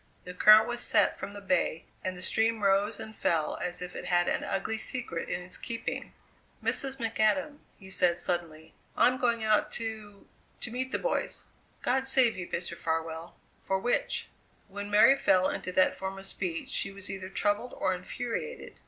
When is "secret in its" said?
4.79-5.57